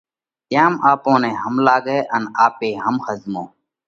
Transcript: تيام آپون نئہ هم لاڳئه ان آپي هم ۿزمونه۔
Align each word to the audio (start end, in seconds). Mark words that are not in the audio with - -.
تيام 0.49 0.73
آپون 0.91 1.17
نئہ 1.21 1.31
هم 1.43 1.55
لاڳئه 1.67 1.97
ان 2.15 2.23
آپي 2.45 2.69
هم 2.83 2.95
ۿزمونه۔ 3.05 3.51